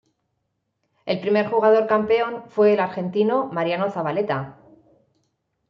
El 1.05 1.21
primer 1.21 1.45
jugador 1.51 1.85
campeón 1.85 2.49
fue 2.49 2.73
el 2.73 2.79
argentino 2.79 3.45
Mariano 3.53 3.91
Zabaleta. 3.91 4.57